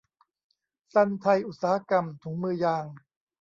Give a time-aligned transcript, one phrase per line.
[0.93, 2.85] ซันไทยอุตสาหกรรมถุงมือยาง